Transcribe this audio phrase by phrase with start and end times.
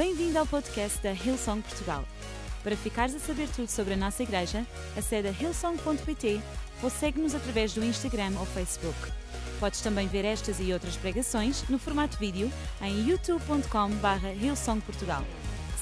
[0.00, 2.06] Bem-vindo ao podcast da Hillsong Portugal.
[2.62, 6.40] Para ficares a saber tudo sobre a nossa igreja, acede a hillsong.pt
[6.82, 8.96] ou segue-nos através do Instagram ou Facebook.
[9.60, 12.50] Podes também ver estas e outras pregações no formato vídeo
[12.80, 15.22] em youtube.com.br hillsongportugal.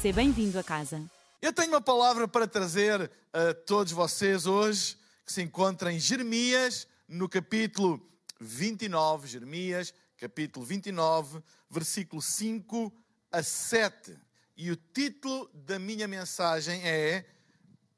[0.03, 1.01] Seja bem-vindo a casa.
[1.41, 6.89] Eu tenho uma palavra para trazer a todos vocês hoje, que se encontra em Jeremias,
[7.09, 8.05] no capítulo
[8.41, 11.41] 29, Jeremias, capítulo 29,
[11.71, 12.93] versículo 5
[13.31, 14.19] a 7.
[14.57, 17.25] E o título da minha mensagem é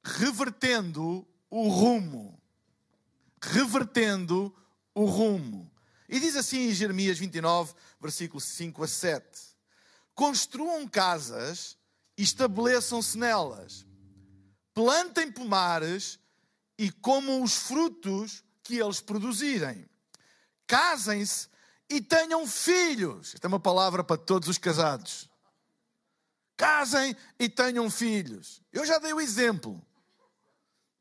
[0.02, 2.40] Revertendo o rumo.
[3.42, 4.54] Revertendo
[4.94, 5.70] o rumo.
[6.08, 9.24] E diz assim em Jeremias 29, versículo 5 a 7.
[10.14, 11.78] Construam casas
[12.16, 13.86] e estabeleçam-se nelas.
[14.74, 16.18] Plantem pomares
[16.76, 19.88] e comam os frutos que eles produzirem.
[20.66, 21.48] Casem-se
[21.90, 23.34] e tenham filhos.
[23.34, 25.28] Esta é uma palavra para todos os casados.
[26.56, 28.62] Casem e tenham filhos.
[28.72, 29.84] Eu já dei o exemplo.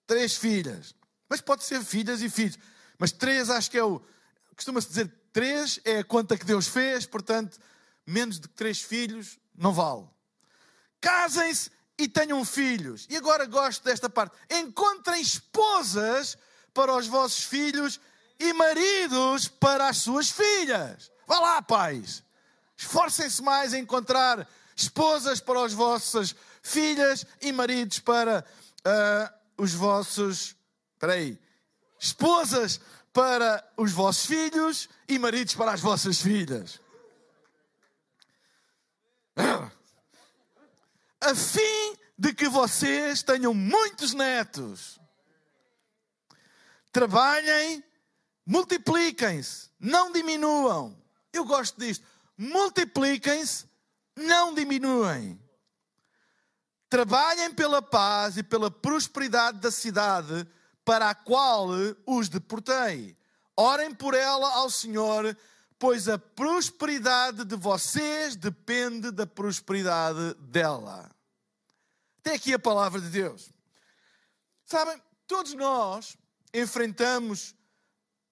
[0.08, 0.96] Três filhas.
[1.30, 2.58] Mas pode ser filhas e filhos.
[2.98, 4.02] Mas três acho que é o.
[4.56, 7.60] Costuma-se dizer três é a conta que Deus fez, portanto,
[8.06, 10.08] menos de três filhos não vale.
[11.00, 13.06] Casem-se e tenham filhos.
[13.10, 14.36] E agora gosto desta parte.
[14.50, 16.38] Encontrem esposas
[16.74, 18.00] para os vossos filhos
[18.40, 21.12] e maridos para as suas filhas.
[21.28, 22.24] Vá lá, pais.
[22.78, 28.46] Esforcem-se mais em encontrar esposas para as vossas filhas e maridos para
[28.80, 30.56] uh, os vossos.
[30.94, 31.38] Espera aí.
[32.00, 32.80] Esposas
[33.12, 36.80] para os vossos filhos e maridos para as vossas filhas.
[41.22, 45.00] A fim de que vocês tenham muitos netos.
[46.92, 47.84] Trabalhem
[48.50, 51.00] multipliquem-se, não diminuam.
[51.32, 52.04] Eu gosto disto.
[52.36, 53.68] Multipliquem-se,
[54.16, 55.40] não diminuem.
[56.90, 60.48] Trabalhem pela paz e pela prosperidade da cidade
[60.84, 61.68] para a qual
[62.08, 63.16] os deportei.
[63.56, 65.38] Orem por ela ao Senhor,
[65.78, 71.12] pois a prosperidade de vocês depende da prosperidade dela.
[72.24, 73.52] Tem aqui a palavra de Deus.
[74.66, 76.18] Sabem, todos nós
[76.52, 77.54] enfrentamos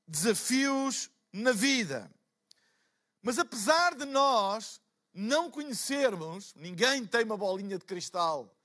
[0.07, 2.09] desafios na vida.
[3.21, 4.79] Mas apesar de nós
[5.13, 8.55] não conhecermos, ninguém tem uma bolinha de cristal,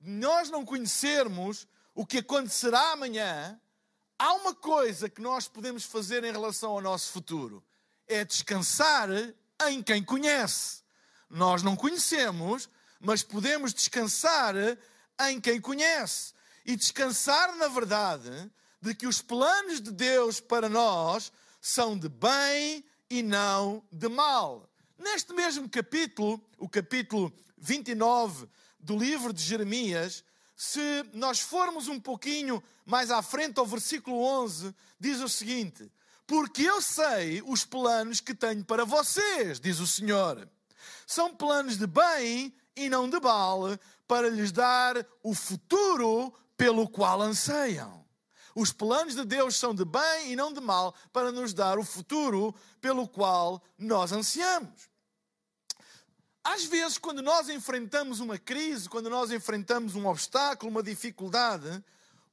[0.00, 3.60] nós não conhecermos o que acontecerá amanhã,
[4.18, 7.64] há uma coisa que nós podemos fazer em relação ao nosso futuro:
[8.06, 9.08] é descansar
[9.68, 10.82] em quem conhece.
[11.28, 12.68] Nós não conhecemos,
[12.98, 14.54] mas podemos descansar
[15.28, 16.34] em quem conhece.
[16.64, 18.50] E descansar, na verdade,
[18.80, 24.68] de que os planos de Deus para nós são de bem e não de mal.
[24.98, 28.48] Neste mesmo capítulo, o capítulo 29
[28.78, 30.24] do livro de Jeremias,
[30.56, 35.90] se nós formos um pouquinho mais à frente ao versículo 11, diz o seguinte:
[36.26, 40.48] Porque eu sei os planos que tenho para vocês, diz o Senhor.
[41.06, 43.62] São planos de bem e não de mal,
[44.06, 47.99] para lhes dar o futuro pelo qual anseiam.
[48.54, 51.84] Os planos de Deus são de bem e não de mal para nos dar o
[51.84, 54.88] futuro pelo qual nós ansiamos.
[56.42, 61.84] Às vezes, quando nós enfrentamos uma crise, quando nós enfrentamos um obstáculo, uma dificuldade,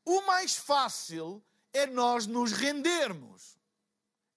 [0.06, 3.58] o mais fácil é nós nos rendermos.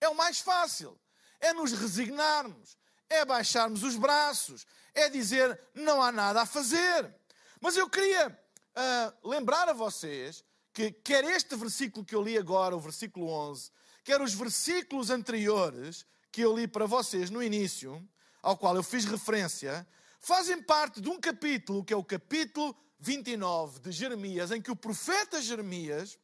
[0.00, 0.98] É o mais fácil.
[1.38, 2.76] É nos resignarmos.
[3.08, 4.66] É baixarmos os braços.
[4.92, 7.14] É dizer não há nada a fazer.
[7.60, 10.44] Mas eu queria uh, lembrar a vocês
[10.80, 13.70] que quer este versículo que eu li agora, o versículo 11,
[14.02, 18.02] quer os versículos anteriores que eu li para vocês no início,
[18.40, 19.86] ao qual eu fiz referência,
[20.20, 24.76] fazem parte de um capítulo que é o capítulo 29 de Jeremias, em que o
[24.76, 26.18] profeta Jeremias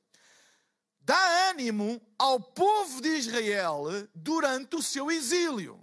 [1.03, 3.85] dá ânimo ao povo de Israel
[4.15, 5.79] durante o seu exílio.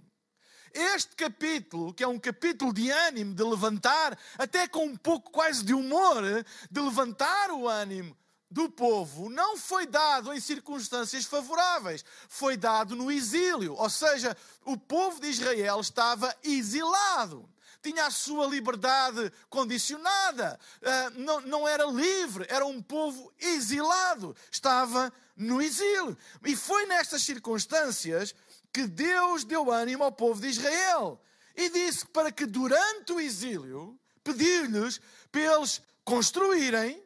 [0.72, 5.64] Este capítulo, que é um capítulo de ânimo, de levantar, até com um pouco quase
[5.64, 6.24] de humor,
[6.68, 8.16] de levantar o ânimo
[8.50, 13.74] do povo não foi dado em circunstâncias favoráveis, foi dado no exílio.
[13.74, 17.48] Ou seja, o povo de Israel estava exilado.
[17.82, 21.10] Tinha a sua liberdade condicionada, ah,
[21.44, 26.16] não, era livre, era um povo exilado, estava no exílio.
[26.46, 28.34] E foi nestas circunstâncias
[28.72, 31.20] que Deus deu ânimo ao povo de Israel
[31.54, 35.00] e disse para que durante o exílio pediu-lhes
[35.30, 37.03] para eles construírem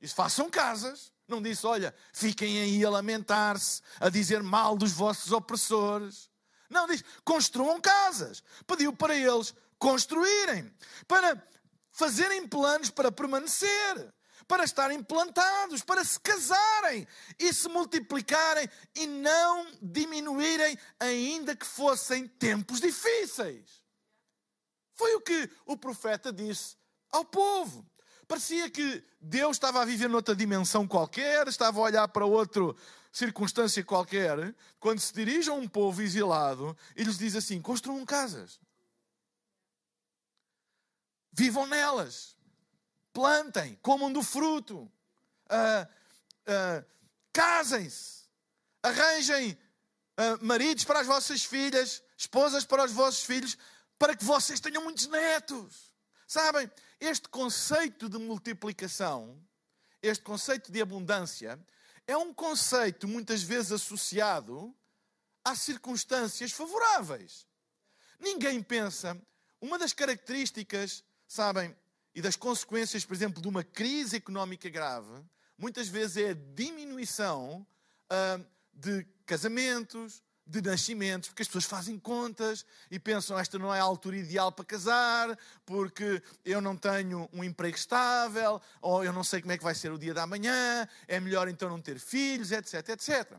[0.00, 1.12] Disse, façam casas.
[1.26, 6.30] Não disse, olha, fiquem aí a lamentar-se, a dizer mal dos vossos opressores.
[6.70, 8.42] Não, diz, construam casas.
[8.66, 10.72] Pediu para eles construírem,
[11.06, 11.42] para
[11.98, 14.14] fazerem planos para permanecer,
[14.46, 17.06] para estarem plantados, para se casarem
[17.38, 23.82] e se multiplicarem e não diminuírem, ainda que fossem tempos difíceis.
[24.94, 26.76] Foi o que o profeta disse
[27.10, 27.84] ao povo.
[28.28, 32.62] Parecia que Deus estava a viver noutra dimensão qualquer, estava a olhar para outra
[33.10, 38.60] circunstância qualquer, quando se dirige a um povo exilado e lhes diz assim: construam casas,
[41.32, 42.36] vivam nelas,
[43.14, 45.88] plantem, comam do fruto, uh,
[46.44, 46.84] uh,
[47.32, 48.24] casem-se,
[48.82, 53.56] arranjem uh, maridos para as vossas filhas, esposas para os vossos filhos,
[53.98, 55.87] para que vocês tenham muitos netos.
[56.28, 56.70] Sabem,
[57.00, 59.42] este conceito de multiplicação,
[60.02, 61.58] este conceito de abundância,
[62.06, 64.76] é um conceito muitas vezes associado
[65.42, 67.46] às circunstâncias favoráveis.
[68.20, 69.18] Ninguém pensa.
[69.58, 71.74] Uma das características, sabem,
[72.14, 75.24] e das consequências, por exemplo, de uma crise económica grave,
[75.56, 77.66] muitas vezes é a diminuição
[78.12, 83.78] uh, de casamentos, de nascimentos, porque as pessoas fazem contas e pensam esta não é
[83.78, 89.22] a altura ideal para casar, porque eu não tenho um emprego estável, ou eu não
[89.22, 91.98] sei como é que vai ser o dia da manhã, é melhor então não ter
[91.98, 93.38] filhos, etc, etc.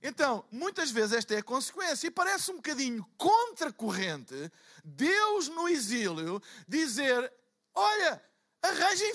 [0.00, 4.52] Então, muitas vezes esta é a consequência e parece um bocadinho contracorrente
[4.84, 7.32] Deus no exílio dizer:
[7.74, 8.22] olha,
[8.64, 9.12] arranjem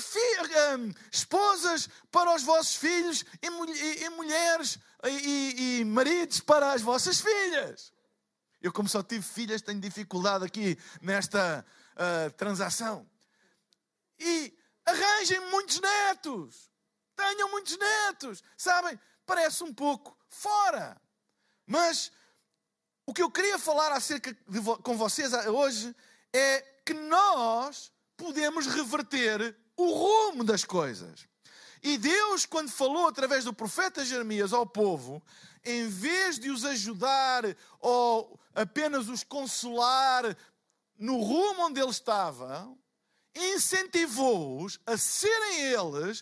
[0.78, 6.82] um, esposas para os vossos filhos e, e, e mulheres e, e, maridos para as
[6.82, 7.92] vossas filhas.
[8.62, 11.66] Eu, como só tive filhas, tenho dificuldade aqui nesta
[11.96, 13.10] uh, transação.
[14.20, 14.54] E
[14.86, 16.70] arranjem muitos netos.
[17.16, 18.44] Tenham muitos netos.
[18.58, 19.00] Sabem?
[19.26, 21.02] Parece um pouco fora.
[21.66, 22.12] Mas
[23.06, 25.96] o que eu queria falar acerca de, com vocês hoje
[26.34, 31.26] é que nós podemos reverter o rumo das coisas.
[31.82, 35.24] E Deus, quando falou através do profeta Jeremias ao povo,
[35.64, 37.44] em vez de os ajudar
[37.80, 40.36] ou apenas os consolar
[40.98, 42.78] no rumo onde eles estavam,
[43.34, 46.22] incentivou-os a serem eles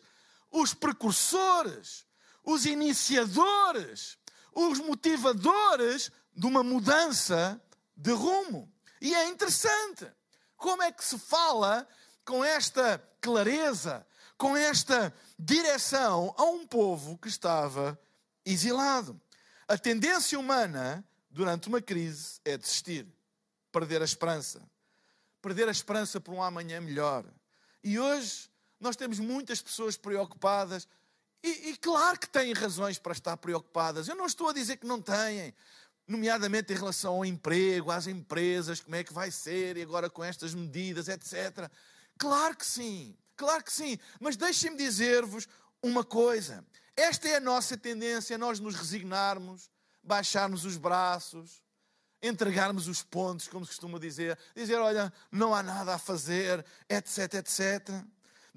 [0.52, 2.06] os precursores,
[2.44, 4.20] os iniciadores,
[4.54, 7.60] os motivadores de uma mudança
[7.96, 8.72] de rumo.
[9.02, 10.08] E é interessante
[10.57, 11.88] como é que se fala
[12.25, 14.06] com esta clareza,
[14.38, 17.98] com esta direção a um povo que estava
[18.45, 19.19] exilado.
[19.68, 23.07] A tendência humana durante uma crise é desistir,
[23.71, 24.62] perder a esperança.
[25.42, 27.24] Perder a esperança por um amanhã melhor.
[27.83, 28.50] E hoje
[28.80, 30.88] nós temos muitas pessoas preocupadas
[31.44, 34.07] e, e, claro que têm razões para estar preocupadas.
[34.07, 35.54] Eu não estou a dizer que não têm,
[36.07, 40.24] nomeadamente em relação ao emprego, às empresas, como é que vai ser, e agora com
[40.24, 41.69] estas medidas, etc.
[42.18, 43.15] Claro que sim.
[43.36, 45.48] Claro que sim, mas deixem-me dizer-vos
[45.83, 46.65] uma coisa.
[46.95, 49.69] Esta é a nossa tendência, nós nos resignarmos,
[50.04, 51.62] baixarmos os braços,
[52.21, 57.36] entregarmos os pontos, como se costuma dizer, dizer, olha, não há nada a fazer, etc,
[57.36, 57.89] etc.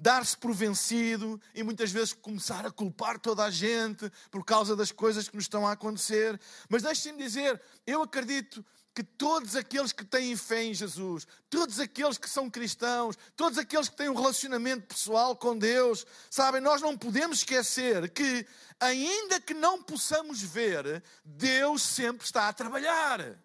[0.01, 4.91] Dar-se por vencido e muitas vezes começar a culpar toda a gente por causa das
[4.91, 6.41] coisas que nos estão a acontecer.
[6.67, 8.65] Mas deixem-me dizer, eu acredito
[8.95, 13.89] que todos aqueles que têm fé em Jesus, todos aqueles que são cristãos, todos aqueles
[13.89, 18.43] que têm um relacionamento pessoal com Deus, sabem, nós não podemos esquecer que,
[18.79, 23.37] ainda que não possamos ver, Deus sempre está a trabalhar.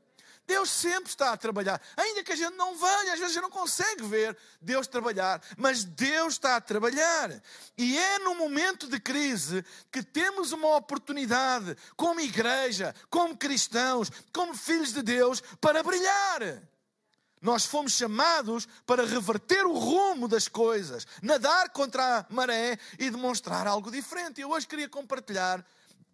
[0.47, 1.81] Deus sempre está a trabalhar.
[1.97, 5.43] Ainda que a gente não veja, às vezes a gente não consegue ver Deus trabalhar,
[5.57, 7.43] mas Deus está a trabalhar.
[7.77, 14.55] E é no momento de crise que temos uma oportunidade, como igreja, como cristãos, como
[14.55, 16.63] filhos de Deus, para brilhar.
[17.41, 23.67] Nós fomos chamados para reverter o rumo das coisas, nadar contra a maré e demonstrar
[23.67, 24.41] algo diferente.
[24.41, 25.65] Eu hoje queria compartilhar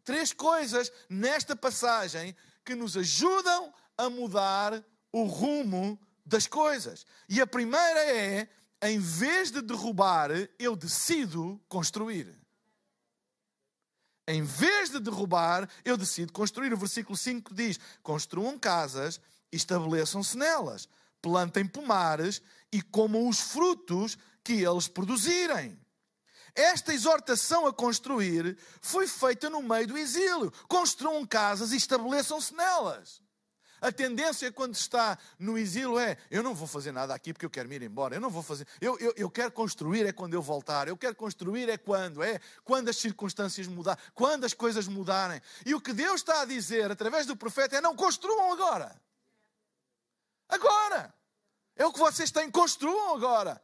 [0.04, 2.34] três coisas nesta passagem
[2.64, 7.06] que nos ajudam a mudar o rumo das coisas.
[7.28, 8.49] E a primeira é:
[8.82, 12.34] em vez de derrubar, eu decido construir.
[14.26, 16.72] Em vez de derrubar, eu decido construir.
[16.72, 19.20] O versículo 5 diz: Construam casas
[19.52, 20.88] estabeleçam-se nelas,
[21.20, 22.40] plantem pomares
[22.72, 25.78] e comam os frutos que eles produzirem.
[26.54, 30.52] Esta exortação a construir foi feita no meio do exílio.
[30.68, 33.22] Construam casas e estabeleçam-se nelas.
[33.82, 37.50] A tendência quando está no exílio é: eu não vou fazer nada aqui porque eu
[37.50, 38.14] quero me ir embora.
[38.14, 38.64] Eu não vou fazer.
[38.80, 40.86] Eu, eu, eu quero construir é quando eu voltar.
[40.86, 42.22] Eu quero construir é quando?
[42.22, 45.42] É quando as circunstâncias mudarem, quando as coisas mudarem.
[45.66, 48.94] E o que Deus está a dizer através do profeta é: não construam agora.
[50.48, 51.12] Agora.
[51.74, 53.60] É o que vocês têm, construam agora.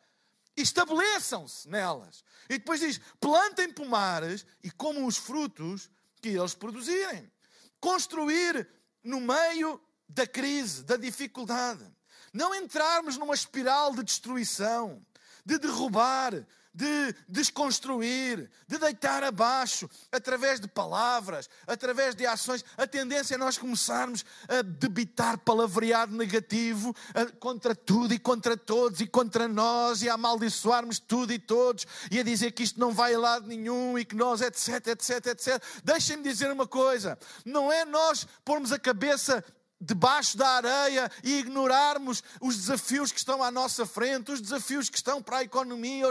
[0.57, 2.25] Estabeleçam-se nelas.
[2.51, 5.89] E depois diz: plantem pomares e comam os frutos
[6.21, 7.31] que eles produzirem.
[7.79, 8.69] Construir
[9.05, 11.85] no meio da crise, da dificuldade.
[12.33, 15.05] Não entrarmos numa espiral de destruição,
[15.45, 16.47] de derrubar,
[16.79, 22.65] de desconstruir, de deitar abaixo, através de palavras, através de ações.
[22.77, 26.95] A tendência é nós começarmos a debitar palavreado negativo
[27.41, 32.21] contra tudo e contra todos e contra nós e a amaldiçoarmos tudo e todos e
[32.21, 35.63] a dizer que isto não vai a lado nenhum e que nós, etc, etc, etc.
[35.83, 39.45] Deixem-me dizer uma coisa: não é nós pormos a cabeça
[39.81, 44.97] debaixo da areia e ignorarmos os desafios que estão à nossa frente, os desafios que
[44.97, 46.07] estão para a economia,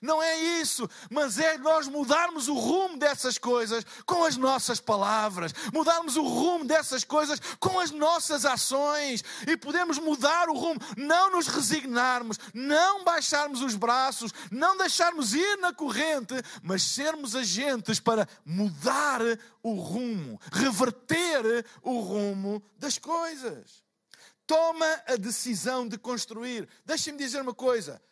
[0.00, 5.52] não é isso, mas é nós mudarmos o rumo dessas coisas com as nossas palavras,
[5.72, 9.22] mudarmos o rumo dessas coisas com as nossas ações.
[9.46, 15.58] E podemos mudar o rumo, não nos resignarmos, não baixarmos os braços, não deixarmos ir
[15.58, 19.20] na corrente, mas sermos agentes para mudar
[19.62, 23.84] o rumo, reverter o rumo das coisas.
[24.46, 26.68] Toma a decisão de construir.
[26.84, 28.02] Deixem-me dizer uma coisa: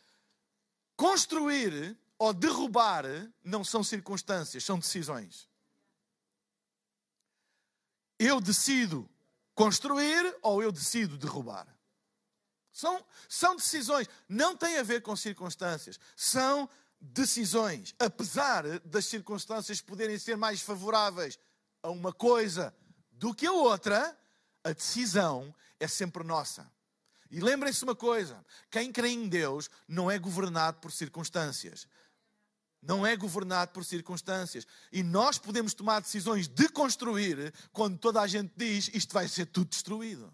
[0.96, 3.04] construir ou derrubar
[3.42, 5.48] não são circunstâncias, são decisões.
[8.18, 9.08] Eu decido
[9.54, 11.66] construir ou eu decido derrubar.
[12.72, 16.68] São, são decisões, não tem a ver com circunstâncias, são
[17.00, 21.38] decisões, apesar das circunstâncias poderem ser mais favoráveis
[21.82, 22.74] a uma coisa
[23.12, 24.18] do que a outra,
[24.62, 26.70] a decisão é sempre nossa.
[27.30, 31.86] E lembrem-se uma coisa: quem crê em Deus não é governado por circunstâncias.
[32.82, 34.66] Não é governado por circunstâncias.
[34.90, 39.46] E nós podemos tomar decisões de construir quando toda a gente diz isto vai ser
[39.46, 40.32] tudo destruído.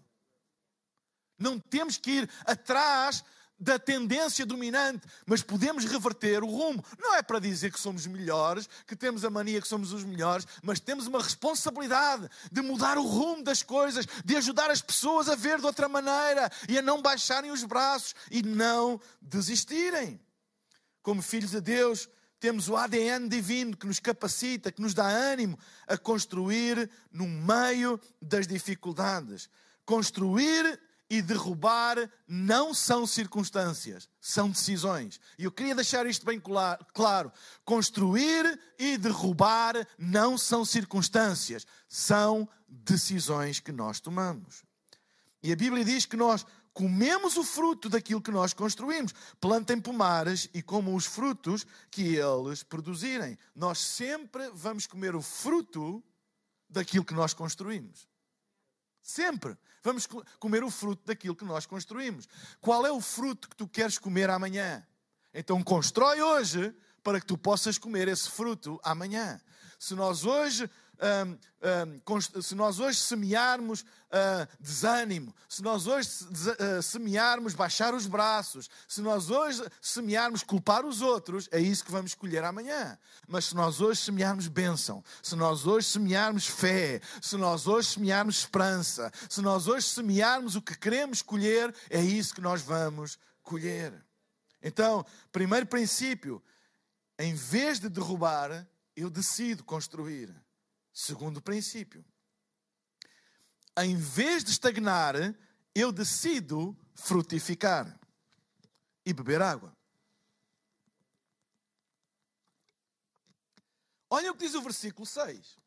[1.37, 3.23] Não temos que ir atrás
[3.59, 6.83] da tendência dominante, mas podemos reverter o rumo.
[6.99, 10.47] Não é para dizer que somos melhores, que temos a mania que somos os melhores,
[10.61, 15.35] mas temos uma responsabilidade de mudar o rumo das coisas, de ajudar as pessoas a
[15.35, 20.19] ver de outra maneira e a não baixarem os braços e não desistirem.
[21.01, 22.09] Como filhos de Deus,
[22.39, 27.99] temos o ADN divino que nos capacita, que nos dá ânimo a construir no meio
[28.21, 29.49] das dificuldades.
[29.85, 35.19] Construir e derrubar não são circunstâncias, são decisões.
[35.37, 36.41] E eu queria deixar isto bem
[36.93, 37.31] claro:
[37.63, 44.63] construir e derrubar não são circunstâncias, são decisões que nós tomamos.
[45.41, 49.13] E a Bíblia diz que nós comemos o fruto daquilo que nós construímos.
[49.39, 53.37] Plantem pomares e comam os frutos que eles produzirem.
[53.55, 56.03] Nós sempre vamos comer o fruto
[56.69, 58.07] daquilo que nós construímos.
[59.07, 59.57] Sempre.
[59.81, 60.05] Vamos
[60.37, 62.27] comer o fruto daquilo que nós construímos.
[62.59, 64.85] Qual é o fruto que tu queres comer amanhã?
[65.33, 69.39] Então constrói hoje para que tu possas comer esse fruto amanhã.
[69.79, 71.37] Se nós hoje um,
[72.15, 78.69] um, se nós hoje semearmos uh, desânimo, se nós hoje uh, semearmos baixar os braços,
[78.87, 82.97] se nós hoje semearmos culpar os outros, é isso que vamos colher amanhã.
[83.27, 88.39] Mas se nós hoje semearmos bênção, se nós hoje semearmos fé, se nós hoje semearmos
[88.39, 93.93] esperança, se nós hoje semearmos o que queremos colher, é isso que nós vamos colher.
[94.61, 96.43] Então, primeiro princípio,
[97.19, 100.33] em vez de derrubar, eu decido construir.
[100.99, 102.03] Segundo princípio,
[103.77, 105.13] em vez de estagnar,
[105.75, 107.99] eu decido frutificar
[109.05, 109.77] e beber água.
[114.09, 115.59] Olha o que diz o versículo 6.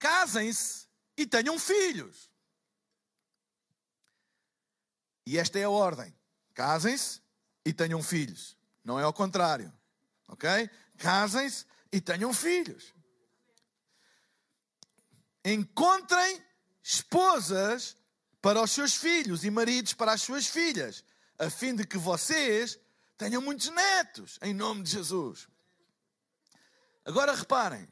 [0.00, 2.28] Casem-se e tenham filhos.
[5.24, 6.12] E esta é a ordem:
[6.54, 7.22] casem-se
[7.64, 8.58] e tenham filhos.
[8.82, 9.72] Não é ao contrário.
[10.26, 10.68] Ok?
[10.98, 12.98] Casem-se e tenham filhos
[15.44, 16.42] encontrem
[16.82, 17.96] esposas
[18.40, 21.04] para os seus filhos e maridos para as suas filhas,
[21.38, 22.78] a fim de que vocês
[23.16, 25.48] tenham muitos netos, em nome de Jesus.
[27.04, 27.88] Agora reparem.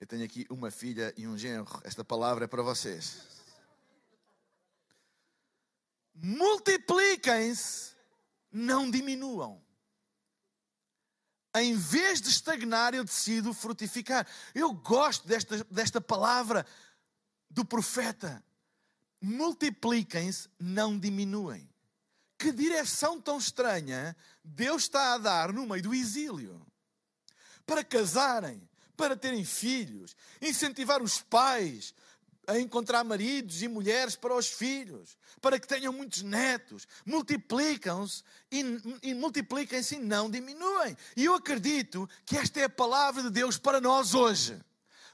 [0.00, 1.80] Eu tenho aqui uma filha e um genro.
[1.84, 3.20] Esta palavra é para vocês.
[6.14, 7.94] Multipliquem-se,
[8.50, 9.62] não diminuam
[11.54, 14.26] em vez de estagnar, eu decido frutificar.
[14.54, 16.64] Eu gosto desta, desta palavra
[17.48, 18.42] do profeta.
[19.20, 21.68] Multipliquem-se, não diminuem.
[22.38, 26.64] Que direção tão estranha Deus está a dar no meio do exílio.
[27.66, 31.94] Para casarem, para terem filhos, incentivar os pais
[32.50, 36.86] a encontrar maridos e mulheres para os filhos, para que tenham muitos netos.
[37.06, 38.60] Multiplicam-se e,
[39.04, 40.96] e multipliquem-se e não diminuem.
[41.16, 44.60] E eu acredito que esta é a palavra de Deus para nós hoje.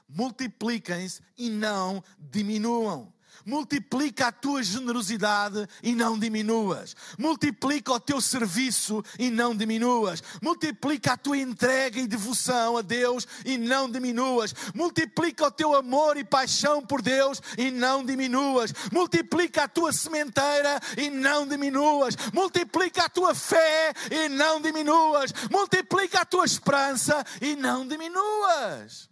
[0.09, 3.13] Multipliquem-se e não diminuam.
[3.45, 6.95] Multiplica a tua generosidade e não diminuas.
[7.17, 10.21] Multiplica o teu serviço e não diminuas.
[10.41, 14.53] Multiplica a tua entrega e devoção a Deus e não diminuas.
[14.73, 18.73] Multiplica o teu amor e paixão por Deus e não diminuas.
[18.91, 22.15] Multiplica a tua sementeira e não diminuas.
[22.33, 25.33] Multiplica a tua fé e não diminuas.
[25.49, 29.09] Multiplica a tua esperança e não diminuas.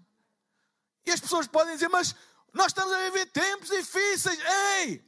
[1.05, 2.15] E as pessoas podem dizer, mas
[2.55, 4.39] nós estamos a viver tempos difíceis.
[4.79, 5.03] Ei!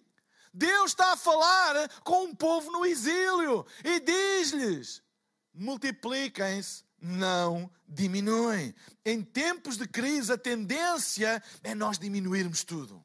[0.53, 5.01] Deus está a falar com um povo no exílio e diz-lhes:
[5.53, 8.75] multipliquem-se, não diminuem.
[9.05, 13.01] Em tempos de crise, a tendência é nós diminuirmos tudo.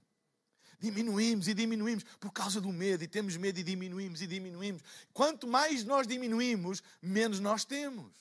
[0.81, 4.83] Diminuímos e diminuímos por causa do medo, e temos medo e diminuímos e diminuímos.
[5.13, 8.13] Quanto mais nós diminuímos, menos nós temos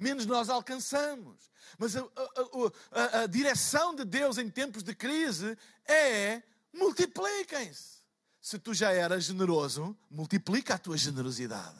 [0.00, 1.50] menos nós alcançamos.
[1.78, 6.42] Mas a, a, a, a direção de Deus em tempos de crise é
[6.72, 8.00] multipliquem-se.
[8.40, 11.78] Se tu já eras generoso, multiplica a tua generosidade.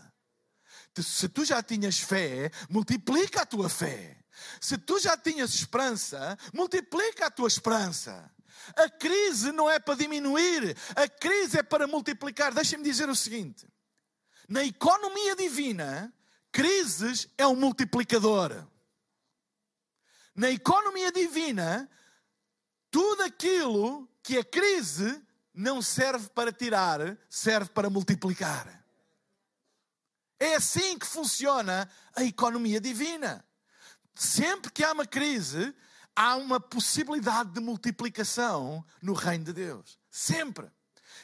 [0.97, 4.19] Se tu já tinhas fé, multiplica a tua fé.
[4.61, 8.31] Se tu já tinhas esperança, multiplica a tua esperança.
[8.77, 12.53] A crise não é para diminuir, a crise é para multiplicar.
[12.53, 13.67] Deixem-me dizer o seguinte:
[14.49, 16.12] na economia divina,
[16.52, 18.66] Crises é um multiplicador.
[20.35, 21.90] Na economia divina,
[22.90, 25.23] tudo aquilo que é crise
[25.54, 28.80] não serve para tirar, serve para multiplicar.
[30.38, 33.45] É assim que funciona a economia divina.
[34.14, 35.75] Sempre que há uma crise,
[36.16, 39.99] há uma possibilidade de multiplicação no reino de Deus.
[40.11, 40.71] Sempre.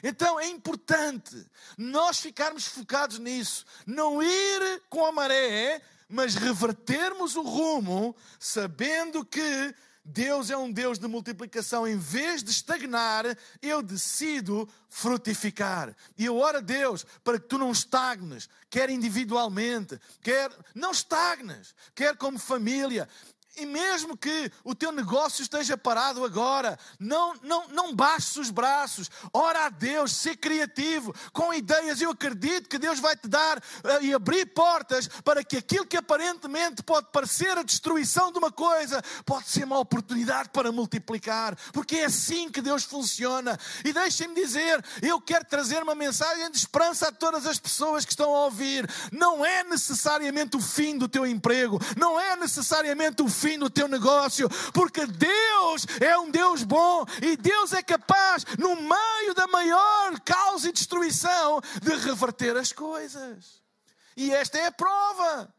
[0.02, 7.42] Então é importante nós ficarmos focados nisso, não ir com a maré, mas revertermos o
[7.42, 9.74] rumo, sabendo que
[10.08, 11.86] Deus é um Deus de multiplicação.
[11.86, 13.24] Em vez de estagnar,
[13.60, 15.94] eu decido frutificar.
[16.16, 21.74] E eu oro a Deus para que tu não estagnes, quer individualmente, quer não estagnes,
[21.92, 23.08] quer como família.
[23.56, 29.10] E mesmo que o teu negócio esteja parado agora, não, não, não baixes os braços,
[29.32, 32.02] ora a Deus, ser criativo, com ideias.
[32.02, 35.96] Eu acredito que Deus vai te dar uh, e abrir portas para que aquilo que
[35.96, 41.96] aparentemente pode parecer a destruição de uma coisa, pode ser uma oportunidade para multiplicar, porque
[41.96, 43.58] é assim que Deus funciona.
[43.84, 48.12] E deixem-me dizer, eu quero trazer uma mensagem de esperança a todas as pessoas que
[48.12, 48.86] estão a ouvir.
[49.10, 53.70] Não é necessariamente o fim do teu emprego, não é necessariamente o fim fim do
[53.70, 59.46] teu negócio, porque Deus é um Deus bom e Deus é capaz, no meio da
[59.46, 63.62] maior causa e destruição, de reverter as coisas.
[64.16, 65.54] E esta é a prova.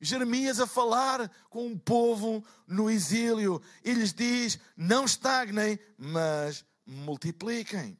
[0.00, 7.98] Jeremias a falar com um povo no exílio e lhes diz: Não estagnem, mas multipliquem.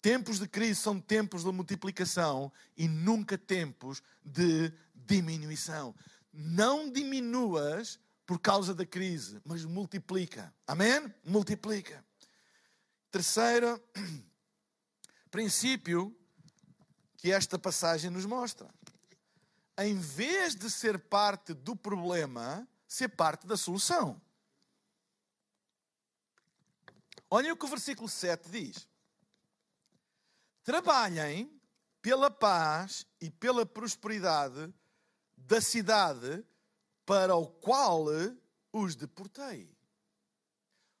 [0.00, 5.94] Tempos de crise são tempos de multiplicação e nunca tempos de diminuição.
[6.30, 10.54] Não diminuas por causa da crise, mas multiplica.
[10.66, 11.12] Amém?
[11.24, 12.04] Multiplica.
[13.10, 13.82] Terceiro
[15.30, 16.16] princípio
[17.16, 18.72] que esta passagem nos mostra.
[19.78, 24.20] Em vez de ser parte do problema, ser parte da solução.
[27.28, 28.88] Olhem o que o versículo 7 diz:
[30.62, 31.60] Trabalhem
[32.00, 34.72] pela paz e pela prosperidade
[35.36, 36.44] da cidade
[37.04, 38.06] para o qual
[38.72, 39.74] os deportei.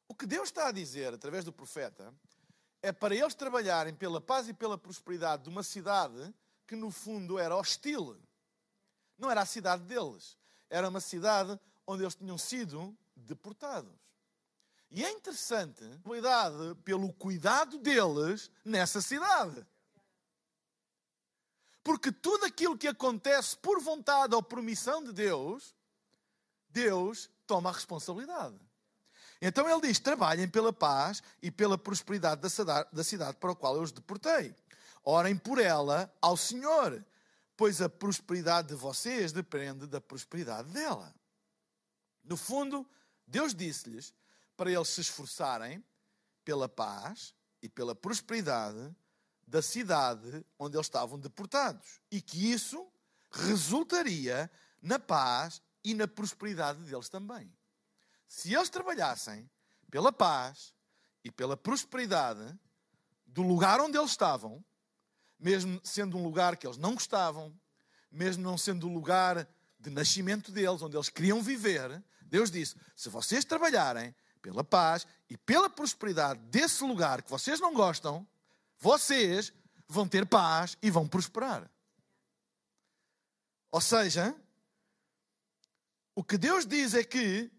[0.06, 2.14] O que Deus está a dizer através do profeta
[2.82, 6.34] é para eles trabalharem pela paz e pela prosperidade de uma cidade
[6.66, 8.20] que no fundo era hostil.
[9.18, 10.36] Não era a cidade deles,
[10.68, 13.92] era uma cidade onde eles tinham sido deportados.
[14.90, 19.66] E é interessante a pelo cuidado deles nessa cidade.
[21.82, 25.74] Porque tudo aquilo que acontece por vontade ou por missão de Deus
[26.74, 28.58] Deus toma a responsabilidade.
[29.40, 33.82] Então ele diz: trabalhem pela paz e pela prosperidade da cidade para a qual eu
[33.82, 34.54] os deportei.
[35.04, 37.04] Orem por ela ao Senhor,
[37.56, 41.14] pois a prosperidade de vocês depende da prosperidade dela.
[42.24, 42.84] No fundo,
[43.26, 44.12] Deus disse-lhes
[44.56, 45.84] para eles se esforçarem
[46.44, 48.94] pela paz e pela prosperidade
[49.46, 52.90] da cidade onde eles estavam deportados e que isso
[53.30, 54.50] resultaria
[54.82, 57.52] na paz e na prosperidade deles também.
[58.26, 59.48] Se eles trabalhassem
[59.90, 60.74] pela paz
[61.22, 62.58] e pela prosperidade
[63.26, 64.64] do lugar onde eles estavam,
[65.38, 67.54] mesmo sendo um lugar que eles não gostavam,
[68.10, 69.46] mesmo não sendo o lugar
[69.78, 75.36] de nascimento deles, onde eles queriam viver, Deus disse: se vocês trabalharem pela paz e
[75.36, 78.26] pela prosperidade desse lugar que vocês não gostam,
[78.78, 79.52] vocês
[79.88, 81.70] vão ter paz e vão prosperar.
[83.70, 84.34] Ou seja,
[86.14, 87.50] o que Deus diz é que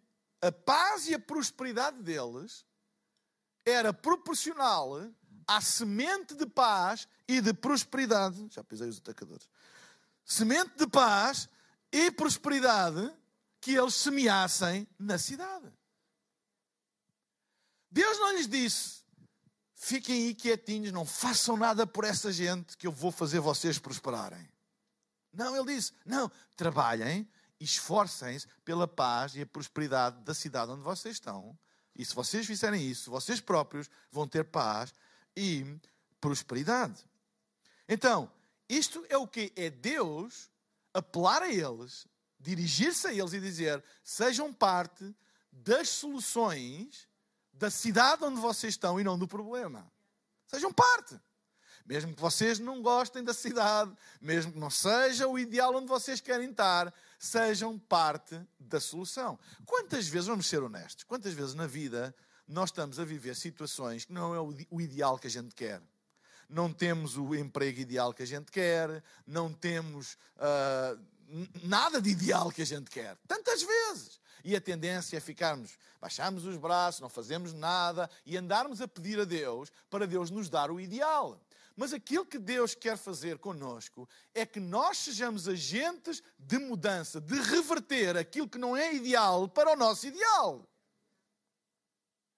[0.41, 2.65] a paz e a prosperidade deles
[3.65, 5.11] era proporcional
[5.47, 8.47] à semente de paz e de prosperidade.
[8.51, 9.49] Já pisei os atacadores.
[10.23, 11.49] Semente de paz
[11.91, 13.11] e prosperidade
[13.59, 15.71] que eles semeassem na cidade.
[17.89, 19.03] Deus não lhes disse:
[19.73, 24.47] fiquem aí quietinhos, não façam nada por essa gente que eu vou fazer vocês prosperarem.
[25.33, 27.27] Não, ele disse: não, trabalhem,
[27.59, 31.57] esforcem-se pela paz e a prosperidade da cidade onde vocês estão.
[31.95, 34.93] E se vocês fizerem isso, vocês próprios vão ter paz
[35.35, 35.79] e
[36.19, 37.07] prosperidade.
[37.87, 38.31] Então,
[38.67, 39.53] isto é o que?
[39.55, 40.49] É Deus
[40.93, 42.07] apelar a eles,
[42.39, 45.15] dirigir-se a eles e dizer: sejam parte
[45.51, 47.07] das soluções
[47.53, 49.89] da cidade onde vocês estão e não do problema.
[50.47, 51.19] Sejam parte.
[51.85, 56.19] Mesmo que vocês não gostem da cidade, mesmo que não seja o ideal onde vocês
[56.19, 59.37] querem estar, sejam parte da solução.
[59.65, 62.15] Quantas vezes, vamos ser honestos, quantas vezes na vida
[62.47, 65.79] nós estamos a viver situações que não é o ideal que a gente quer?
[66.49, 70.99] Não temos o emprego ideal que a gente quer, não temos uh,
[71.63, 73.15] nada de ideal que a gente quer.
[73.27, 74.19] Tantas vezes.
[74.43, 79.19] E a tendência é ficarmos, baixarmos os braços, não fazemos nada e andarmos a pedir
[79.19, 81.39] a Deus para Deus nos dar o ideal.
[81.75, 87.35] Mas aquilo que Deus quer fazer conosco é que nós sejamos agentes de mudança, de
[87.35, 90.65] reverter aquilo que não é ideal para o nosso ideal.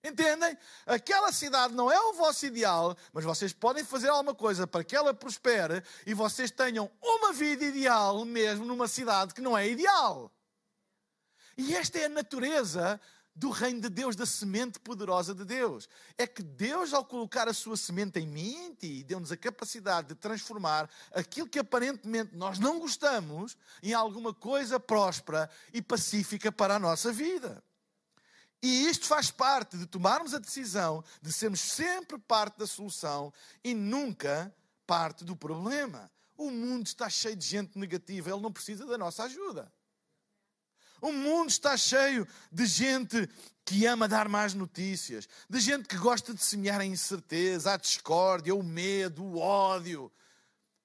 [0.03, 0.57] Entendem?
[0.85, 4.95] Aquela cidade não é o vosso ideal, mas vocês podem fazer alguma coisa para que
[4.95, 10.31] ela prospere e vocês tenham uma vida ideal mesmo numa cidade que não é ideal.
[11.57, 13.01] E esta é a natureza
[13.37, 15.87] do reino de Deus, da semente poderosa de Deus.
[16.17, 19.37] É que Deus, ao colocar a sua semente em mim e em ti, deu-nos a
[19.37, 26.51] capacidade de transformar aquilo que aparentemente nós não gostamos em alguma coisa próspera e pacífica
[26.51, 27.63] para a nossa vida.
[28.59, 33.31] E isto faz parte de tomarmos a decisão de sermos sempre parte da solução
[33.63, 34.51] e nunca
[34.87, 36.09] parte do problema.
[36.35, 39.71] O mundo está cheio de gente negativa, ele não precisa da nossa ajuda.
[41.01, 43.29] O mundo está cheio de gente
[43.63, 48.55] que ama dar mais notícias, de gente que gosta de semear a incerteza, a discórdia,
[48.55, 50.11] o medo, o ódio,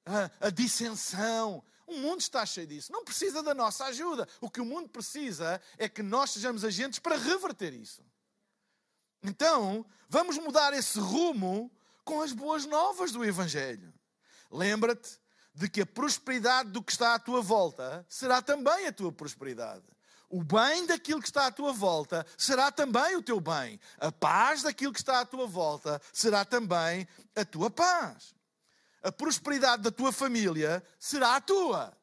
[0.05, 1.62] a, a dissensão.
[1.87, 2.92] O mundo está cheio disso.
[2.92, 4.29] Não precisa da nossa ajuda.
[4.40, 8.05] O que o mundo precisa é que nós sejamos agentes para reverter isso.
[9.22, 11.70] Então, vamos mudar esse rumo
[12.05, 13.94] com as boas novas do Evangelho.
[14.51, 15.20] Lembra-te
[15.55, 19.85] de que a prosperidade do que está à tua volta será também a tua prosperidade
[20.33, 23.79] o bem daquilo que está à tua volta será também o teu bem.
[23.99, 28.35] A paz daquilo que está à tua volta será também a tua paz.
[29.03, 31.95] A prosperidade da tua família será a tua.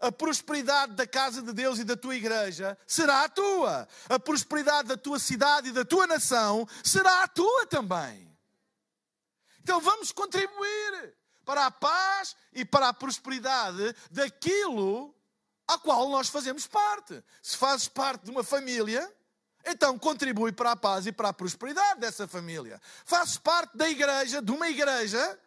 [0.00, 3.86] A prosperidade da casa de Deus e da tua igreja será a tua.
[4.08, 8.34] A prosperidade da tua cidade e da tua nação será a tua também.
[9.60, 15.15] Então vamos contribuir para a paz e para a prosperidade daquilo
[15.66, 17.22] à qual nós fazemos parte.
[17.42, 19.10] Se fazes parte de uma família,
[19.64, 22.80] então contribui para a paz e para a prosperidade dessa família.
[23.04, 25.38] Fazes parte da igreja, de uma igreja,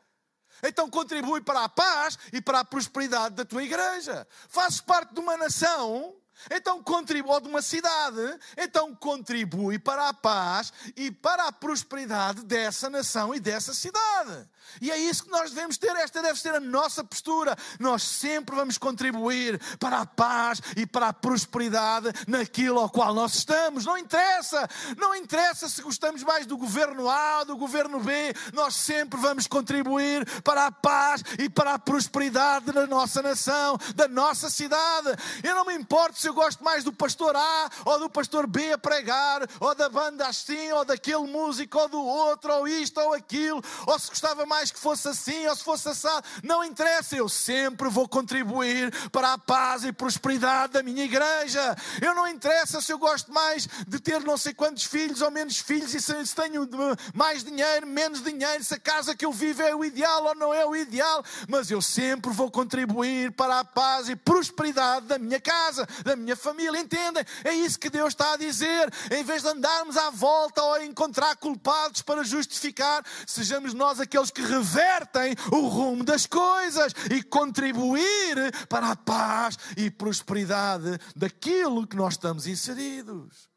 [0.62, 4.27] então contribui para a paz e para a prosperidade da tua igreja.
[4.49, 6.15] Fazes parte de uma nação,
[6.52, 12.89] então contribui, de uma cidade, então contribui para a paz e para a prosperidade dessa
[12.89, 14.47] nação e dessa cidade.
[14.82, 17.58] E é isso que nós devemos ter, esta deve ser a nossa postura.
[17.80, 23.36] Nós sempre vamos contribuir para a paz e para a prosperidade naquilo ao qual nós
[23.36, 23.86] estamos.
[23.86, 28.75] Não interessa, não interessa se gostamos mais do governo A ou do governo B, nós
[28.75, 34.49] sempre vamos contribuir para a paz e para a prosperidade da nossa nação, da nossa
[34.49, 35.10] cidade.
[35.43, 38.72] Eu não me importo se eu gosto mais do pastor A ou do pastor B
[38.72, 43.13] a pregar, ou da banda assim, ou daquele músico, ou do outro, ou isto ou
[43.13, 47.28] aquilo, ou se gostava mais que fosse assim ou se fosse assado, não interessa, eu
[47.28, 51.76] sempre vou contribuir para a paz e prosperidade da minha igreja.
[52.02, 55.58] Eu não interessa se eu gosto mais de ter não sei quantos filhos ou menos
[55.58, 56.68] filhos e se tenho
[57.13, 60.54] mais dinheiro, menos dinheiro, se a casa que eu vivo é o ideal ou não
[60.54, 65.39] é o ideal, mas eu sempre vou contribuir para a paz e prosperidade da minha
[65.39, 66.79] casa, da minha família.
[66.79, 67.25] Entendem?
[67.43, 68.91] É isso que Deus está a dizer.
[69.12, 74.32] Em vez de andarmos à volta ou a encontrar culpados para justificar, sejamos nós aqueles
[74.32, 81.95] que revertem o rumo das coisas e contribuir para a paz e prosperidade daquilo que
[81.95, 83.49] nós estamos inseridos.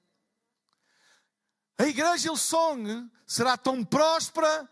[1.78, 4.68] A igreja Hillsong será tão próspera,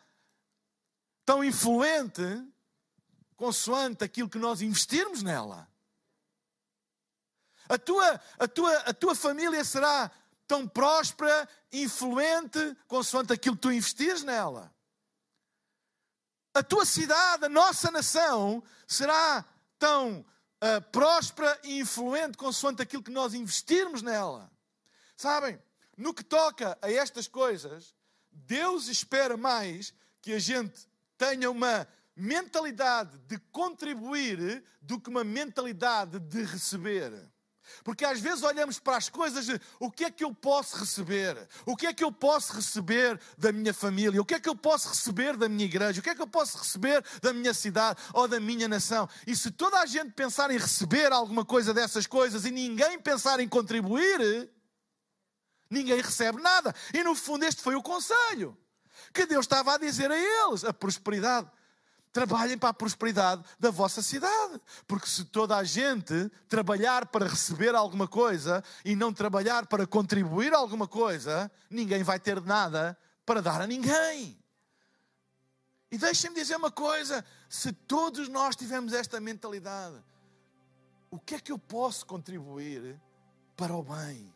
[1.25, 2.23] tão influente,
[3.37, 5.70] consoante aquilo que nós investirmos nela.
[7.71, 10.11] A tua, a tua, a tua família será
[10.45, 14.75] tão próspera, influente, consoante aquilo que tu investires nela.
[16.53, 19.45] A tua cidade, a nossa nação, será
[19.79, 24.51] tão uh, próspera e influente, consoante aquilo que nós investirmos nela.
[25.17, 25.57] Sabem,
[25.97, 27.95] no que toca a estas coisas,
[28.33, 36.19] Deus espera mais que a gente tenha uma mentalidade de contribuir do que uma mentalidade
[36.19, 37.31] de receber.
[37.85, 41.49] Porque às vezes olhamos para as coisas de o que é que eu posso receber?
[41.67, 44.21] O que é que eu posso receber da minha família?
[44.21, 46.01] O que é que eu posso receber da minha igreja?
[46.01, 49.09] O que é que eu posso receber da minha cidade ou da minha nação?
[49.27, 53.41] E se toda a gente pensar em receber alguma coisa dessas coisas e ninguém pensar
[53.41, 54.51] em contribuir,
[55.71, 56.75] ninguém recebe nada.
[56.93, 58.57] E no fundo, este foi o conselho
[59.13, 61.51] que Deus estava a dizer a eles: a prosperidade.
[62.13, 64.61] Trabalhem para a prosperidade da vossa cidade.
[64.87, 70.53] Porque se toda a gente trabalhar para receber alguma coisa e não trabalhar para contribuir
[70.53, 74.39] alguma coisa, ninguém vai ter nada para dar a ninguém.
[75.91, 79.97] E deixem-me dizer uma coisa: se todos nós tivermos esta mentalidade,
[81.11, 83.01] o que é que eu posso contribuir
[83.57, 84.33] para o bem?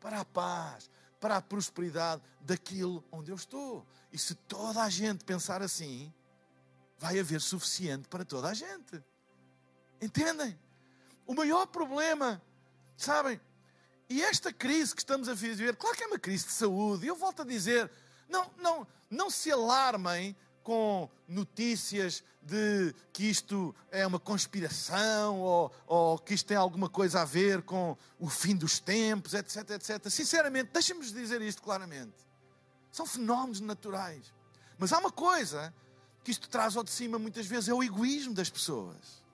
[0.00, 3.86] para a paz, para a prosperidade daquilo onde eu estou.
[4.10, 6.12] E se toda a gente pensar assim,
[7.00, 9.02] vai haver suficiente para toda a gente.
[10.02, 10.56] Entendem?
[11.26, 12.40] O maior problema,
[12.94, 13.40] sabem?
[14.08, 17.16] E esta crise que estamos a viver, claro que é uma crise de saúde, eu
[17.16, 17.90] volto a dizer,
[18.28, 26.18] não, não, não se alarmem com notícias de que isto é uma conspiração ou, ou
[26.18, 30.10] que isto tem alguma coisa a ver com o fim dos tempos, etc, etc.
[30.10, 32.16] Sinceramente, deixem-me dizer isto claramente.
[32.92, 34.34] São fenómenos naturais.
[34.76, 35.72] Mas há uma coisa
[36.22, 39.24] que isto traz ao de cima muitas vezes, é o egoísmo das pessoas.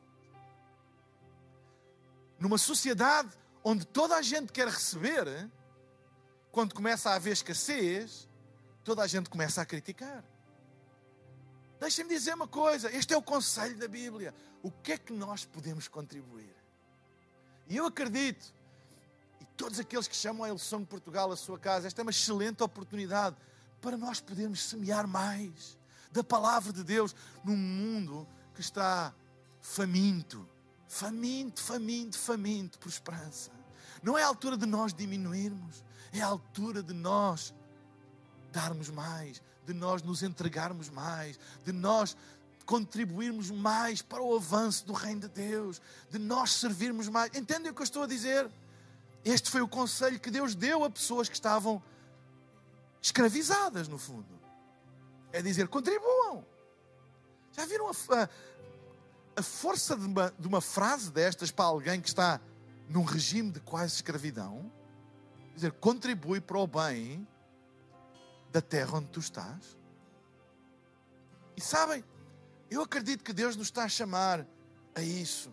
[2.38, 3.30] Numa sociedade
[3.64, 5.50] onde toda a gente quer receber,
[6.52, 8.28] quando começa a haver escassez,
[8.84, 10.24] toda a gente começa a criticar.
[11.80, 14.34] Deixem-me dizer uma coisa: este é o conselho da Bíblia.
[14.62, 16.54] O que é que nós podemos contribuir?
[17.68, 18.54] E eu acredito,
[19.40, 22.10] e todos aqueles que chamam a Eleição de Portugal a sua casa, esta é uma
[22.10, 23.36] excelente oportunidade
[23.80, 25.75] para nós podermos semear mais
[26.12, 27.14] da palavra de Deus
[27.44, 29.14] num mundo que está
[29.60, 30.48] faminto,
[30.88, 33.50] faminto, faminto, faminto por esperança.
[34.02, 37.54] Não é a altura de nós diminuirmos, é a altura de nós
[38.52, 42.16] darmos mais, de nós nos entregarmos mais, de nós
[42.64, 47.34] contribuirmos mais para o avanço do reino de Deus, de nós servirmos mais.
[47.34, 48.50] Entendem o que eu estou a dizer?
[49.24, 51.82] Este foi o conselho que Deus deu a pessoas que estavam
[53.02, 54.26] escravizadas, no fundo.
[55.36, 56.42] É dizer, contribuam.
[57.52, 58.28] Já viram a, a,
[59.36, 62.40] a força de uma, de uma frase destas para alguém que está
[62.88, 64.72] num regime de quase escravidão?
[65.54, 67.28] Dizer, contribui para o bem
[68.50, 69.76] da terra onde tu estás.
[71.54, 72.02] E sabem,
[72.70, 74.46] eu acredito que Deus nos está a chamar
[74.94, 75.52] a isso.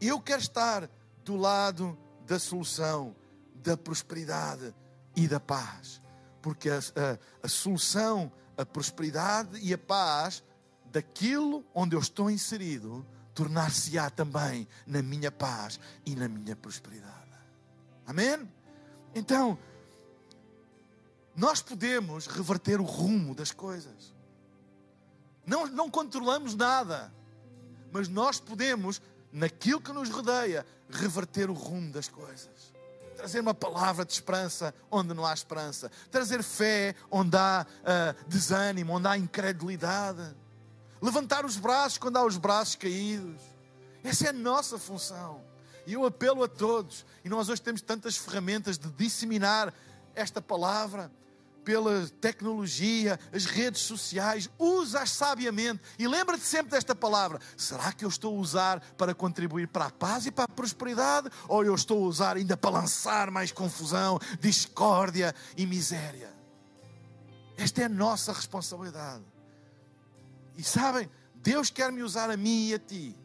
[0.00, 0.90] Eu quero estar
[1.24, 3.14] do lado da solução,
[3.54, 4.74] da prosperidade
[5.14, 6.02] e da paz.
[6.42, 10.42] Porque a, a, a solução, a prosperidade e a paz
[10.90, 17.30] daquilo onde eu estou inserido tornar-se-á também na minha paz e na minha prosperidade.
[18.06, 18.48] Amém?
[19.14, 19.58] Então,
[21.34, 24.14] nós podemos reverter o rumo das coisas.
[25.44, 27.12] Não, não controlamos nada,
[27.92, 32.72] mas nós podemos, naquilo que nos rodeia, reverter o rumo das coisas.
[33.16, 35.90] Trazer uma palavra de esperança onde não há esperança.
[36.10, 40.36] Trazer fé onde há uh, desânimo, onde há incredulidade.
[41.00, 43.40] Levantar os braços quando há os braços caídos.
[44.04, 45.42] Essa é a nossa função.
[45.86, 49.72] E eu apelo a todos, e nós hoje temos tantas ferramentas de disseminar
[50.14, 51.10] esta palavra
[51.66, 55.82] pela tecnologia, as redes sociais, usa-as sabiamente.
[55.98, 59.90] E lembra-te sempre desta palavra: será que eu estou a usar para contribuir para a
[59.90, 61.28] paz e para a prosperidade?
[61.48, 66.32] Ou eu estou a usar ainda para lançar mais confusão, discórdia e miséria?
[67.56, 69.24] Esta é a nossa responsabilidade.
[70.56, 73.16] E sabem, Deus quer me usar a mim e a ti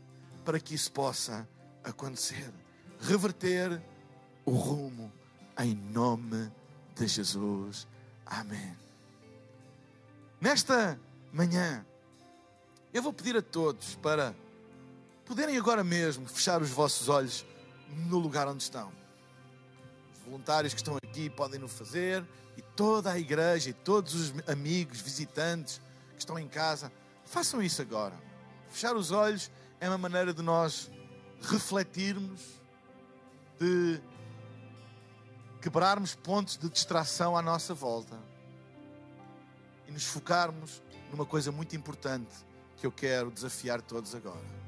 [0.43, 1.47] para que isso possa
[1.83, 2.51] acontecer.
[2.99, 3.79] Reverter
[4.43, 5.13] o rumo
[5.59, 6.51] em nome
[6.95, 7.87] de Jesus.
[8.25, 8.77] Amém.
[10.39, 10.99] Nesta
[11.31, 11.85] manhã,
[12.93, 14.35] eu vou pedir a todos para
[15.25, 17.45] poderem agora mesmo fechar os vossos olhos
[18.07, 18.91] no lugar onde estão.
[20.13, 22.25] Os voluntários que estão aqui podem o fazer
[22.57, 25.79] e toda a igreja e todos os amigos, visitantes
[26.13, 26.91] que estão em casa,
[27.25, 28.15] façam isso agora.
[28.69, 30.89] Fechar os olhos é uma maneira de nós
[31.41, 32.41] refletirmos,
[33.59, 34.01] de
[35.61, 38.17] quebrarmos pontos de distração à nossa volta
[39.87, 42.33] e nos focarmos numa coisa muito importante
[42.77, 44.61] que eu quero desafiar todos agora.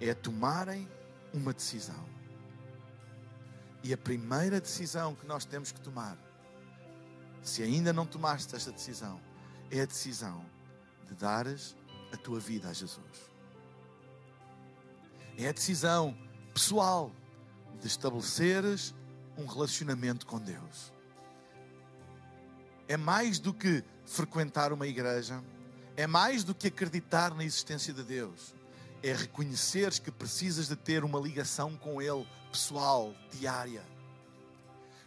[0.00, 0.88] É tomarem
[1.34, 2.06] uma decisão.
[3.82, 6.16] E a primeira decisão que nós temos que tomar,
[7.42, 9.20] se ainda não tomaste esta decisão,
[9.70, 10.44] é a decisão
[11.08, 11.74] de dares
[12.12, 13.30] a tua vida a Jesus.
[15.36, 16.16] É a decisão
[16.54, 17.10] pessoal
[17.80, 18.94] de estabeleceres
[19.36, 20.92] um relacionamento com Deus.
[22.88, 25.42] É mais do que frequentar uma igreja,
[25.96, 28.54] é mais do que acreditar na existência de Deus.
[29.02, 33.84] É reconheceres que precisas de ter uma ligação com Ele pessoal, diária.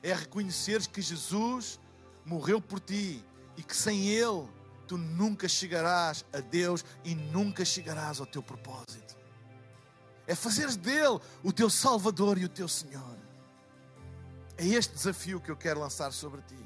[0.01, 1.79] É reconheceres que Jesus
[2.25, 3.23] morreu por ti
[3.57, 4.47] e que sem Ele
[4.87, 9.15] tu nunca chegarás a Deus e nunca chegarás ao teu propósito.
[10.25, 13.18] É fazeres dele o teu Salvador e o teu Senhor.
[14.59, 16.63] É este desafio que eu quero lançar sobre ti.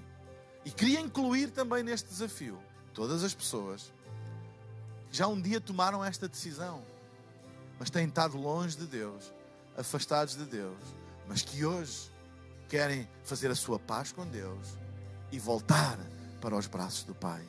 [0.66, 2.60] E queria incluir também neste desafio
[2.94, 3.94] todas as pessoas
[5.14, 6.84] já um dia tomaram esta decisão,
[7.78, 9.32] mas têm estado longe de Deus,
[9.78, 10.80] afastados de Deus,
[11.28, 12.12] mas que hoje
[12.68, 14.76] querem fazer a sua paz com Deus
[15.32, 16.00] e voltar
[16.42, 17.48] para os braços do Pai.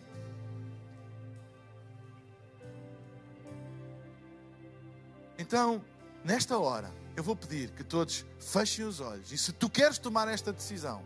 [5.39, 5.83] Então,
[6.23, 10.29] nesta hora, eu vou pedir que todos fechem os olhos e se tu queres tomar
[10.29, 11.03] esta decisão,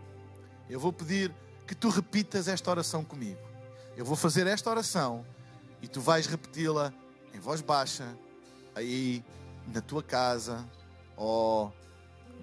[0.69, 1.35] eu vou pedir
[1.67, 3.41] que tu repitas esta oração comigo.
[3.97, 5.25] Eu vou fazer esta oração
[5.83, 6.93] e tu vais repeti-la
[7.35, 8.17] em voz baixa,
[8.75, 9.25] aí
[9.67, 10.67] na tua casa
[11.17, 11.73] ou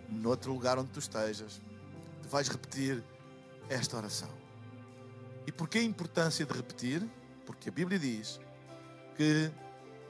[0.10, 1.62] noutro lugar onde tu estejas.
[2.21, 3.04] Tu vais repetir
[3.69, 4.30] esta oração.
[5.47, 7.08] E porquê a importância de repetir?
[7.45, 8.39] Porque a Bíblia diz
[9.15, 9.51] que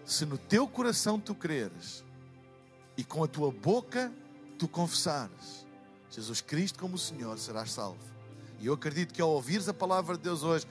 [0.06, 2.05] se no teu coração tu creres
[2.98, 4.12] e com a tua boca
[4.58, 5.66] tu confessares
[6.16, 8.00] Jesus Cristo como Senhor, serás salvo.
[8.62, 10.66] E eu acredito que ao ouvires a palavra de Deus hoje,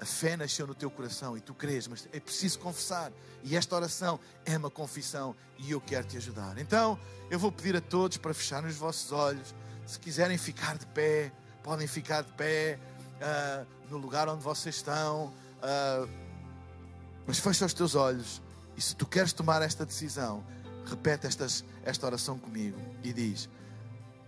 [0.00, 3.12] a fé nasceu no teu coração e tu crês, mas é preciso confessar.
[3.44, 6.56] E esta oração é uma confissão e eu quero te ajudar.
[6.56, 6.98] Então,
[7.30, 9.54] eu vou pedir a todos para fecharem os vossos olhos.
[9.86, 11.30] Se quiserem ficar de pé,
[11.62, 12.78] podem ficar de pé
[13.20, 15.26] uh, no lugar onde vocês estão.
[15.58, 16.08] Uh,
[17.26, 18.40] mas fecha os teus olhos
[18.78, 20.42] e se tu queres tomar esta decisão,
[20.90, 23.48] repete estas, esta oração comigo e diz: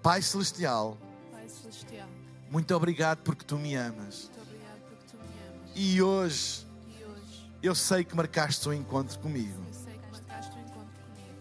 [0.03, 0.97] Pai Celestial,
[1.31, 2.09] Pai Celestial,
[2.51, 4.31] muito obrigado porque tu me amas.
[4.35, 4.53] tu me.
[5.75, 9.61] E hoje E hoje eu sei que marcaste um encontro comigo.
[9.61, 10.93] um encontro.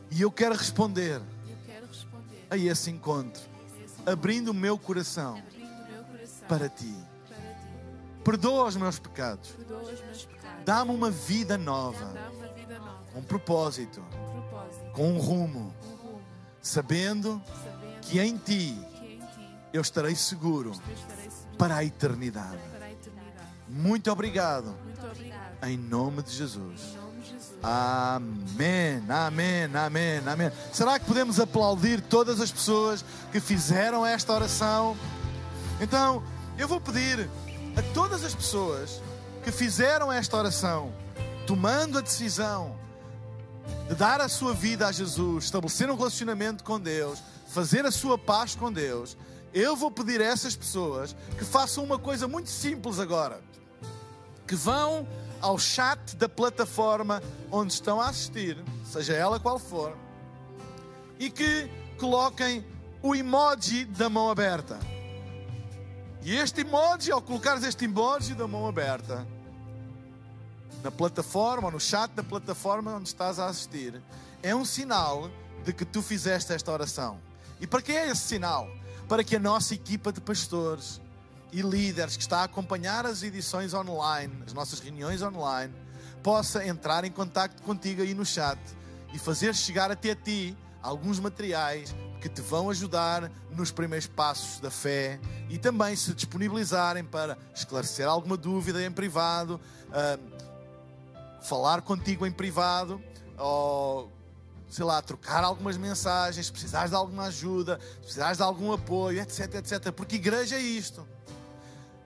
[0.09, 3.41] E eu quero responder eu quero responder a esse encontro,
[3.83, 6.03] esse abrindo o meu coração meu
[6.47, 6.85] para ti.
[7.27, 7.73] para ti.
[8.23, 9.51] Perdoa os meus pecados.
[9.51, 10.65] Perdoa os meus pecados.
[10.65, 13.03] Dá-me uma vida nova, uma vida nova.
[13.15, 14.01] Um propósito.
[14.93, 15.73] Com um rumo,
[16.03, 16.19] Um
[16.61, 17.41] sabendo
[18.01, 18.77] que em ti
[19.73, 20.73] eu estarei seguro
[21.57, 22.59] para a eternidade.
[23.67, 24.75] Muito obrigado.
[25.63, 26.97] Em nome de Jesus.
[27.63, 30.51] Amém, amém, amém, amém.
[30.73, 34.97] Será que podemos aplaudir todas as pessoas que fizeram esta oração?
[35.79, 36.23] Então,
[36.57, 37.29] eu vou pedir
[37.77, 39.01] a todas as pessoas
[39.43, 40.91] que fizeram esta oração,
[41.45, 42.75] tomando a decisão
[43.87, 48.17] de dar a sua vida a Jesus, estabelecer um relacionamento com Deus, fazer a sua
[48.17, 49.17] paz com Deus,
[49.53, 53.41] eu vou pedir a essas pessoas que façam uma coisa muito simples agora
[54.51, 55.07] que vão
[55.39, 59.95] ao chat da plataforma onde estão a assistir, seja ela qual for,
[61.17, 62.65] e que coloquem
[63.01, 64.77] o emoji da mão aberta.
[66.21, 69.25] E este emoji, ao colocares este emoji da mão aberta
[70.83, 74.01] na plataforma no chat da plataforma onde estás a assistir,
[74.41, 75.29] é um sinal
[75.63, 77.19] de que tu fizeste esta oração.
[77.59, 78.67] E para que é esse sinal?
[79.07, 80.99] Para que a nossa equipa de pastores
[81.51, 85.73] e líderes que está a acompanhar as edições online, as nossas reuniões online,
[86.23, 88.59] possa entrar em contato contigo aí no chat
[89.13, 94.69] e fazer chegar até ti alguns materiais que te vão ajudar nos primeiros passos da
[94.69, 95.19] fé
[95.49, 99.59] e também se disponibilizarem para esclarecer alguma dúvida em privado,
[99.91, 100.17] ah,
[101.41, 103.01] falar contigo em privado
[103.37, 104.11] ou
[104.69, 109.19] sei lá, trocar algumas mensagens, se precisares de alguma ajuda, se precisares de algum apoio,
[109.19, 109.91] etc, etc.
[109.91, 111.05] Porque igreja é isto.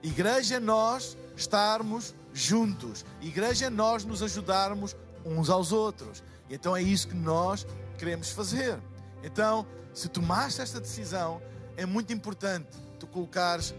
[0.02, 3.04] Igreja é nós estarmos juntos.
[3.22, 6.24] Igreja é nós nos ajudarmos uns aos outros.
[6.50, 7.64] E então é isso que nós
[7.96, 8.78] queremos fazer.
[9.22, 9.64] Então,
[9.94, 11.40] se tomaste esta decisão,
[11.76, 12.68] é muito importante
[12.98, 13.74] tu colocares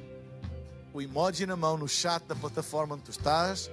[0.93, 3.69] o emoji na mão no chat da plataforma onde tu estás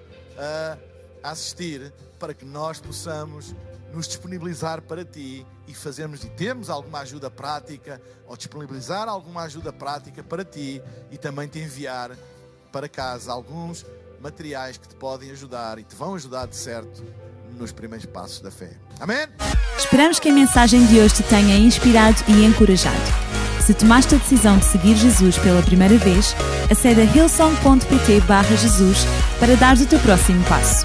[1.25, 3.57] a assistir para que nós possamos
[3.93, 9.73] nos disponibilizar para ti e fazermos e termos alguma ajuda prática ou disponibilizar alguma ajuda
[9.73, 12.11] prática para ti e também te enviar
[12.71, 13.87] para casa alguns
[14.21, 17.03] materiais que te podem ajudar e te vão ajudar de certo
[17.57, 18.77] nos primeiros passos da fé.
[19.01, 19.29] Amém?
[19.79, 23.25] Esperamos que a mensagem de hoje te tenha inspirado e encorajado.
[23.65, 26.35] Se tomaste a decisão de seguir Jesus pela primeira vez,
[26.71, 28.99] acede a hillsong.pt barra Jesus
[29.39, 30.85] para dar o teu próximo passo.